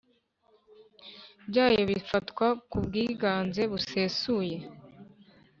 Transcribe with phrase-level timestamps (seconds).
[1.49, 4.57] byayo bifatwa ku bwiganze busesuye